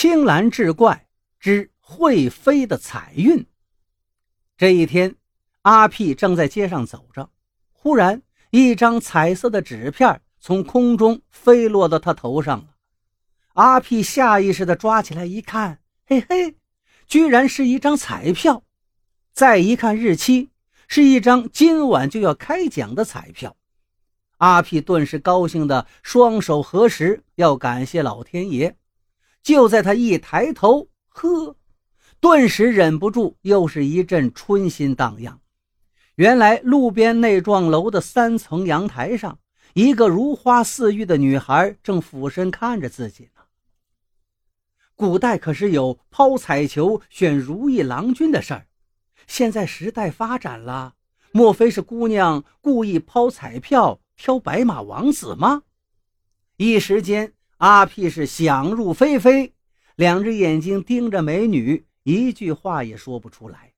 [0.00, 1.08] 青蓝志怪
[1.40, 3.44] 之会飞的彩云。
[4.56, 5.16] 这一天，
[5.62, 7.30] 阿屁正在街上走着，
[7.72, 8.22] 忽然
[8.52, 12.68] 一张彩色的纸片从空中飞落到他头上。
[13.54, 16.54] 阿屁下意识地抓起来一看，嘿嘿，
[17.08, 18.62] 居然是一张彩票。
[19.32, 20.50] 再一看日期，
[20.86, 23.56] 是一张今晚就要开奖的彩票。
[24.36, 28.76] 阿屁顿时高兴的双手合十，要感谢老天爷。
[29.48, 31.56] 就在他一抬头，呵，
[32.20, 35.40] 顿时忍不住又是一阵春心荡漾。
[36.16, 39.38] 原来路边那幢楼的三层阳台上，
[39.72, 43.40] 一个如花似玉的女孩正俯身看着自己呢。
[44.94, 48.66] 古代可是有抛彩球选如意郎君的事儿，
[49.26, 50.96] 现在时代发展了，
[51.32, 54.02] 莫非是姑娘故意抛彩票？
[54.14, 55.62] 挑白马王子吗？
[56.58, 59.52] 一时间，阿屁是想入非非，
[59.96, 63.72] 两只眼睛盯着美女，一句话也说不出来。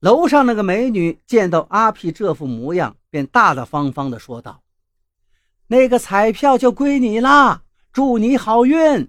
[0.00, 4.62] 楼上那个美女见到阿屁这副模样，便大大方方地说道
[5.68, 9.08] ：“那个彩票就归你啦，祝你好运。”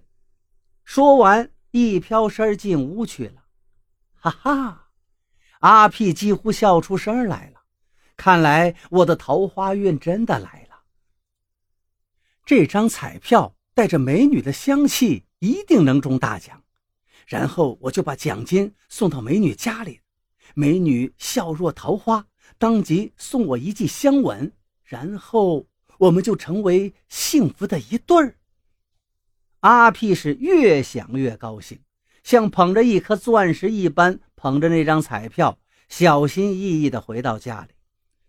[0.85, 3.43] 说完，一飘身进屋去了。
[4.15, 4.87] 哈哈，
[5.59, 7.61] 阿屁几乎笑出声来了。
[8.15, 10.66] 看来我的桃花运真的来了。
[12.47, 16.63] 这张彩票带着美女的香气，一定能中大奖。
[17.25, 19.99] 然后我就把奖金送到美女家里，
[20.55, 22.25] 美女笑若桃花，
[22.57, 24.53] 当即送我一记香吻，
[24.85, 28.37] 然后我们就成为幸福的一对儿。
[29.59, 31.77] 阿屁是越想越高兴，
[32.23, 35.59] 像捧着一颗钻石一般捧着那张彩票，
[35.89, 37.73] 小心翼翼地回到家里。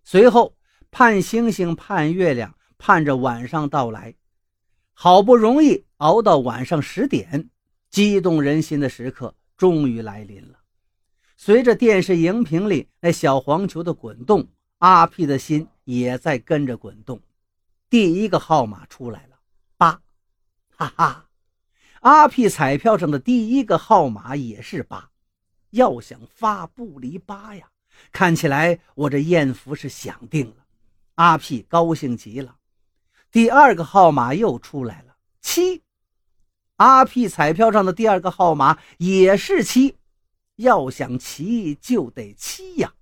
[0.03, 0.57] 随后
[0.91, 4.15] 盼星星盼月亮，盼着晚上到来。
[4.95, 7.51] 好不容易熬到晚上十点，
[7.91, 10.59] 激动人心的时刻终于来临了。
[11.37, 14.49] 随着电视荧屏里那小黄球的滚动，
[14.79, 17.21] 阿屁的心也在跟着滚动。
[17.89, 19.39] 第一个号码出来了，
[19.77, 20.01] 八，
[20.77, 21.29] 哈哈！
[22.01, 25.11] 阿屁彩票上的第一个号码也是八，
[25.71, 27.69] 要想发不离八呀。
[28.11, 30.67] 看起来我这艳福是享定了，
[31.15, 32.58] 阿屁高兴极了。
[33.31, 35.83] 第二个号码又出来了，七。
[36.77, 39.97] 阿屁彩票上的第二个号码也是七，
[40.57, 42.95] 要想齐就得七呀。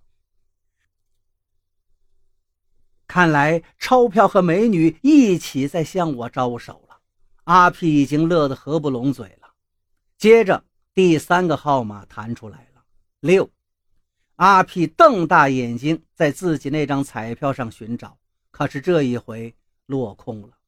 [3.07, 6.99] 看来钞票和美女一起在向我招手了，
[7.45, 9.53] 阿屁已经乐得合不拢嘴了。
[10.19, 10.65] 接着
[10.95, 12.83] 第三个号码弹出来了，
[13.21, 13.49] 六。
[14.37, 18.19] 阿屁瞪大眼睛在自己那张彩票上寻找，
[18.51, 19.55] 可是这一回
[19.87, 20.59] 落空了，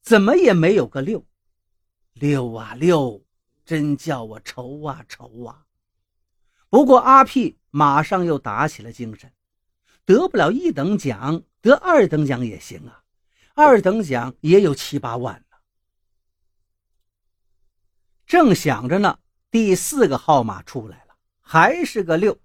[0.00, 1.26] 怎么也没有个六。
[2.14, 3.24] 六啊六，
[3.64, 5.66] 真叫我愁啊愁啊！
[6.68, 9.32] 不过阿屁马上又打起了精神，
[10.04, 13.04] 得不了一等奖，得二等奖也行啊，
[13.54, 15.56] 二等奖也有七八万呢。
[18.26, 19.18] 正想着呢，
[19.50, 21.08] 第四个号码出来了。
[21.40, 22.38] 还是个六，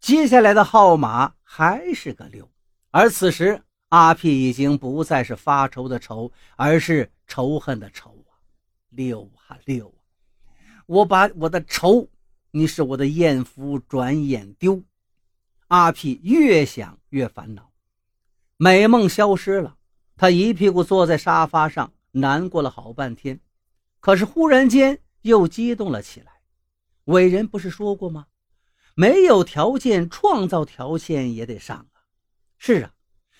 [0.00, 2.52] 接下来的号码还是个六，
[2.90, 3.62] 而此时
[3.96, 8.36] 阿屁已经不再是发愁的愁，而是仇恨的仇啊！
[8.90, 10.52] 六啊六啊，
[10.84, 12.06] 我把我的愁，
[12.50, 14.82] 你是我的艳福，转眼丢。
[15.68, 17.72] 阿屁越想越烦恼，
[18.58, 19.78] 美梦消失了，
[20.14, 23.40] 他一屁股坐在沙发上，难过了好半天，
[24.00, 26.32] 可是忽然间又激动了起来。
[27.06, 28.26] 伟人不是说过吗？
[28.94, 32.04] 没有条件，创造条件也得上啊！
[32.58, 32.92] 是啊，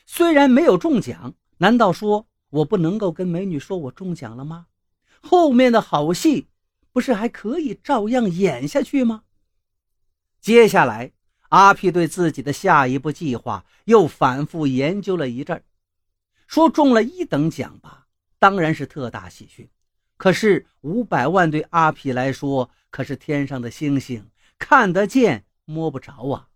[0.06, 4.68] 虽然没有中奖，难道说我不能够跟美女说我中奖了吗？
[5.20, 6.46] 后面的好戏
[6.92, 9.24] 不是还可以照样演下去吗？
[10.40, 11.12] 接下来，
[11.48, 15.62] 阿屁对自己的下一步计划又反复研究了一阵
[16.46, 18.06] 说中了一等奖吧，
[18.38, 19.68] 当然是特大喜讯。
[20.16, 26.48] 可是五百万对阿屁来说可是天上的星星，看得见摸不着啊！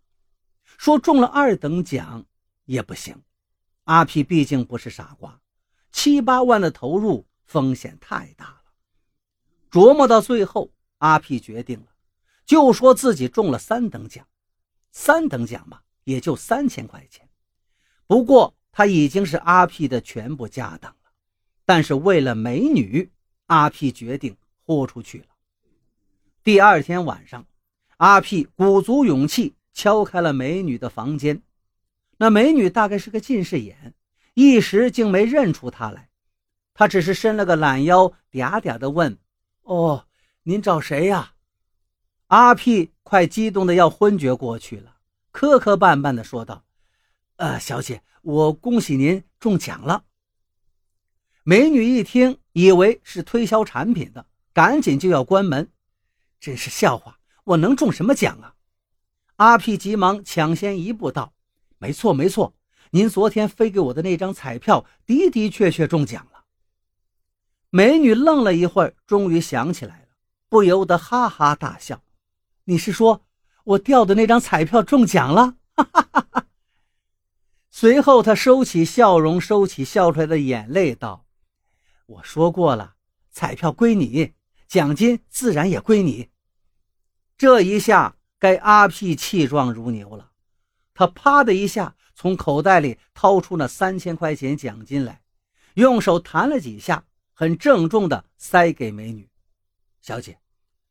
[0.79, 2.25] 说中了二等奖
[2.65, 3.21] 也不行，
[3.91, 5.41] 阿屁毕竟不是傻瓜，
[5.91, 8.63] 七八万的投入风险太大了。
[9.69, 11.87] 琢磨到最后，阿屁决定了，
[12.47, 14.25] 就说自己中了三等奖，
[14.93, 17.29] 三等奖嘛，也就三千块钱。
[18.07, 21.11] 不过他已经是阿屁的全部家当了，
[21.65, 23.11] 但是为了美女。
[23.47, 25.27] 阿屁决定豁出去了。
[26.45, 27.45] 第二天晚上，
[27.97, 31.43] 阿屁鼓足勇气敲开了美女的房间。
[32.23, 33.95] 那美女大概是个近视眼，
[34.35, 36.11] 一时竟没认出他来。
[36.75, 39.17] 他只是伸了个懒腰，嗲嗲地问
[39.65, 40.07] ：“哦，
[40.43, 41.33] 您找谁呀？”
[42.29, 44.97] 阿屁快激动的要昏厥过去了，
[45.31, 46.63] 磕磕绊绊地说道
[47.37, 50.05] ：“呃，小姐，我恭喜您中奖了。”
[51.43, 55.73] 美女一听，以为是推销产品的，赶紧就要关门。
[56.39, 58.57] 真是笑话，我能中什么奖啊？
[59.37, 61.33] 阿屁急忙抢先一步道
[61.81, 62.55] ：“没错，没错，
[62.91, 66.45] 您昨天飞给我的那张彩票的的确确中奖了。”
[67.73, 70.09] 美女愣了一会儿，终于想起来了，
[70.51, 72.03] 不由得哈哈大笑。
[72.65, 73.25] 你是说
[73.65, 75.57] 我掉的那张彩票中奖了？
[75.75, 76.47] 哈哈哈哈！
[77.71, 81.25] 随后，他收起笑容，收起笑出来的眼泪，道
[82.05, 82.97] ：“我说过了，
[83.31, 84.35] 彩票归你，
[84.69, 86.29] 奖金自然也归你。”
[87.39, 90.30] 这一下，该阿屁气壮如牛了。
[91.01, 95.23] 他啪的一下从口袋里掏出那三千块钱奖金来，
[95.73, 97.03] 用手弹了几下，
[97.33, 99.27] 很郑重地塞给美女
[100.03, 100.39] ：“小姐，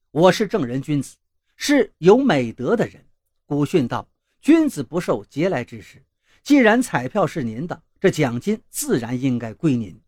[0.10, 1.16] 我是正人君子。”
[1.56, 3.06] 是有美德的人。
[3.46, 4.10] 古训道
[4.42, 6.04] ：“君子不受嗟来之食。”
[6.42, 10.02] 既然彩票是您的，这奖金自然应该归您。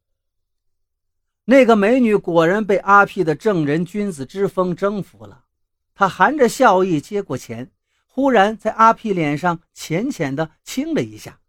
[1.46, 5.46] 那个美女果然被阿屁的正人君子之风征服了。
[5.94, 7.70] 她含着笑意接过钱，
[8.14, 11.40] 忽然在阿屁脸上浅浅的亲了一下：“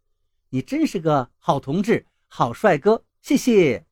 [0.50, 3.84] 你真是个好同志，好帅哥，谢谢。”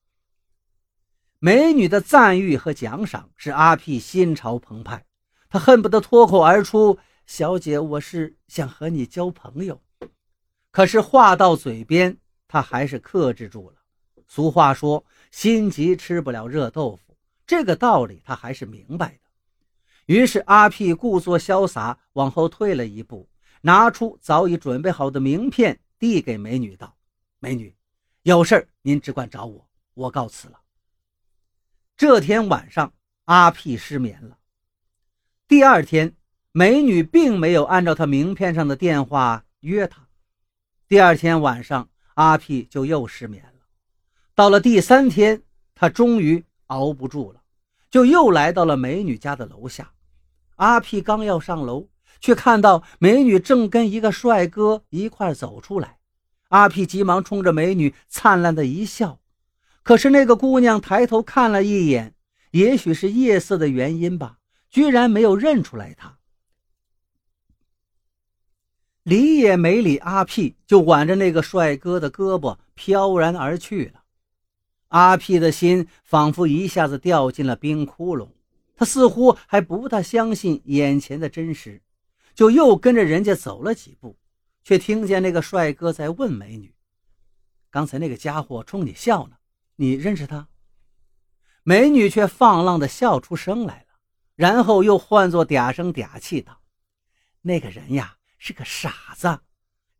[1.41, 5.05] 美女的赞誉和奖赏使阿屁心潮澎湃。
[5.49, 6.97] 他恨不得脱口而出
[7.27, 9.83] ：“小姐，我是想和你交朋友。”
[10.71, 13.77] 可是话到嘴边，他还是克制住了。
[14.29, 19.20] 俗话说：“心急吃不了热豆腐。”这个道理他还是明白的。
[20.07, 23.29] 于是阿屁故作潇洒，往后退了一步，
[23.61, 26.97] 拿出早已准备好的名片，递给美女道
[27.39, 27.75] ：“美女，
[28.23, 30.61] 有事您只管找我，我告辞了。”
[31.97, 32.93] 这天晚上，
[33.27, 34.39] 阿屁失眠了。
[35.47, 36.17] 第二天，
[36.53, 40.09] 美女并没有按照他名片上的电话约他。
[40.89, 43.67] 第二天晚上，阿屁就又失眠了。
[44.35, 45.43] 到了第三天，
[45.75, 47.40] 他终于熬不住了，
[47.91, 49.93] 就又来到了美女家的楼下。
[50.57, 51.89] 阿屁刚要上楼，
[52.21, 55.99] 却看到美女正跟一个帅哥一块走出来。
[56.49, 59.21] 阿屁急忙冲着美女灿烂的一笑，
[59.83, 62.15] 可是那个姑娘抬头看了一眼，
[62.51, 64.39] 也许是夜色的原因吧。
[64.69, 66.19] 居然没有认出来他，
[69.03, 74.00] 理也没理阿屁，就挽着那个帅哥的胳膊飘然而去了。
[74.91, 78.29] 阿屁的心仿佛一下子掉进了冰窟窿，
[78.77, 81.83] 他似乎还不大相信眼前的真实，
[82.35, 84.17] 就又跟着人家走了几步，
[84.63, 86.75] 却听见那个帅哥在问美女
[87.71, 89.37] ：“刚才那个家伙冲你笑呢，
[89.77, 90.49] 你认识他？”
[91.63, 93.87] 美女却放浪的笑出声来了。
[94.35, 96.63] 然后又换作嗲声嗲气道
[97.43, 99.41] ：“那个人呀是个傻子。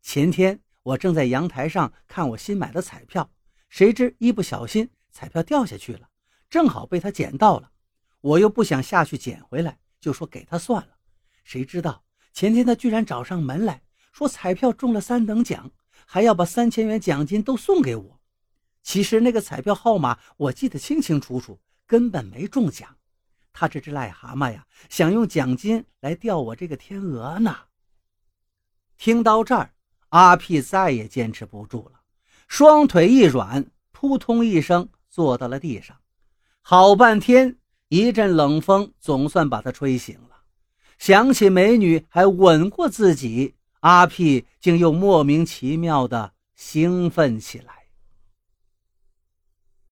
[0.01, 3.29] 前天我正在阳台上看我新买的彩票，
[3.71, 6.09] 谁知一不小心彩票掉下去了，
[6.49, 7.71] 正好被他捡到了。
[8.19, 10.97] 我又不想下去捡回来，就说给他算了。
[11.45, 12.03] 谁知道
[12.33, 13.81] 前天他居然找上门来
[14.11, 15.71] 说彩票中了三等奖，
[16.05, 18.21] 还要把三千元奖金都送给我。
[18.83, 21.57] 其实那个彩票号码我记得清清楚楚，
[21.87, 22.97] 根本没中奖。”
[23.53, 27.57] 他这只癞蛤蟆呀，想用奖金来钓我这个天鹅呢。
[28.97, 29.73] 听到这儿，
[30.09, 32.00] 阿屁再也坚持不住了，
[32.51, 35.95] 双腿一软，扑通一声坐到了地上。
[36.61, 37.55] 好半天，
[37.87, 40.35] 一阵冷风总算把他吹醒了。
[40.99, 47.80] 想起美女还吻过自己，阿屁竟又莫名其妙的兴奋起来。